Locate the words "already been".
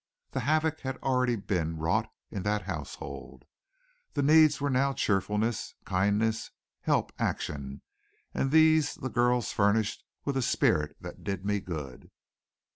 1.03-1.77